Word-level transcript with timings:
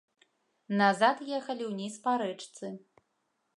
Назад 0.81 1.17
ехалі 1.39 1.63
ўніз 1.71 2.01
па 2.07 2.17
рэчцы. 2.25 2.65